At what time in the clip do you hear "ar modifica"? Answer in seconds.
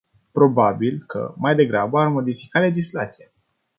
1.99-2.59